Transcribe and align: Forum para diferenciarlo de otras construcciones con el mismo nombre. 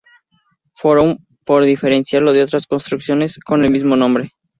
Forum 0.73 1.23
para 1.45 1.67
diferenciarlo 1.67 2.33
de 2.33 2.41
otras 2.41 2.65
construcciones 2.65 3.37
con 3.37 3.63
el 3.63 3.71
mismo 3.71 3.95
nombre. 3.95 4.31